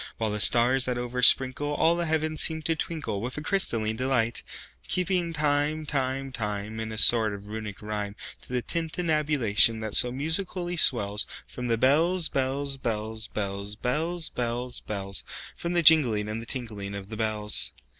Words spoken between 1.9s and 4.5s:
the heavens, seem to twinkleWith a crystalline delight;